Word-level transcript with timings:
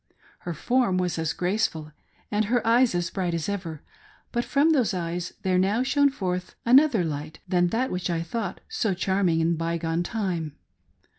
Her 0.39 0.55
form 0.55 0.97
was 0.97 1.19
as 1.19 1.31
graceful, 1.31 1.91
and 2.31 2.45
her 2.45 2.65
eyes 2.65 2.95
as 2.95 3.11
bright 3.11 3.35
as 3.35 3.47
ever; 3.47 3.83
but 4.31 4.43
from 4.43 4.71
those 4.71 4.95
eyes 4.95 5.33
there 5.43 5.59
now 5.59 5.83
shone 5.83 6.09
forth 6.09 6.55
another 6.65 7.03
light 7.03 7.37
than 7.47 7.67
that 7.67 7.91
which 7.91 8.09
I 8.09 8.17
had 8.17 8.25
thought 8.25 8.61
so 8.67 8.95
charming 8.95 9.41
in 9.41 9.51
the 9.51 9.57
by 9.57 9.77
gone 9.77 10.01
time. 10.01 10.55